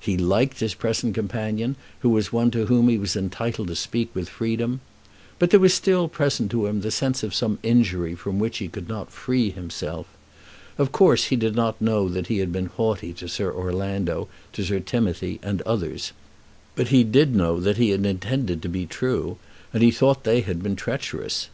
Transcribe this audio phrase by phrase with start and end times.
[0.00, 4.12] He liked his present companion, who was one to whom he was entitled to speak
[4.16, 4.80] with freedom.
[5.38, 8.66] But there was still present to him the sense of some injury from which he
[8.66, 10.08] could not free himself.
[10.76, 14.64] Of course he did not know that he had been haughty to Sir Orlando, to
[14.64, 16.10] Sir Timothy, and others.
[16.74, 19.38] But he did know that he had intended to be true,
[19.72, 21.46] and he thought that they had been treacherous.